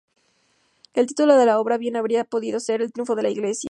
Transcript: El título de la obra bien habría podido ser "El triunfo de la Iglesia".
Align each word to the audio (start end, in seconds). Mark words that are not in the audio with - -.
El 0.95 1.05
título 1.05 1.37
de 1.37 1.45
la 1.45 1.59
obra 1.59 1.77
bien 1.77 1.95
habría 1.95 2.23
podido 2.23 2.59
ser 2.59 2.81
"El 2.81 2.91
triunfo 2.91 3.13
de 3.13 3.21
la 3.21 3.29
Iglesia". 3.29 3.59